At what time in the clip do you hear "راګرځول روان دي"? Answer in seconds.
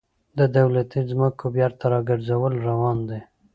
1.93-3.19